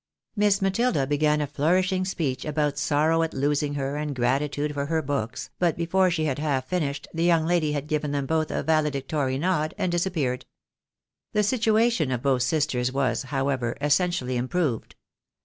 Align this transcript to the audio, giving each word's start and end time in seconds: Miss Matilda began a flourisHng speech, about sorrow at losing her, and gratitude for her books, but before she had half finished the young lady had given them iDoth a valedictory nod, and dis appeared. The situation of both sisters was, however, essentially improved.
Miss 0.35 0.63
Matilda 0.63 1.05
began 1.05 1.41
a 1.41 1.47
flourisHng 1.47 2.07
speech, 2.07 2.43
about 2.43 2.79
sorrow 2.79 3.21
at 3.21 3.35
losing 3.35 3.75
her, 3.75 3.97
and 3.97 4.15
gratitude 4.15 4.73
for 4.73 4.87
her 4.87 4.99
books, 5.03 5.51
but 5.59 5.77
before 5.77 6.09
she 6.09 6.25
had 6.25 6.39
half 6.39 6.67
finished 6.67 7.07
the 7.13 7.23
young 7.23 7.45
lady 7.45 7.73
had 7.73 7.85
given 7.85 8.11
them 8.11 8.25
iDoth 8.25 8.49
a 8.49 8.63
valedictory 8.63 9.37
nod, 9.37 9.75
and 9.77 9.91
dis 9.91 10.07
appeared. 10.07 10.47
The 11.33 11.43
situation 11.43 12.11
of 12.11 12.23
both 12.23 12.41
sisters 12.41 12.91
was, 12.91 13.21
however, 13.29 13.77
essentially 13.79 14.37
improved. 14.37 14.95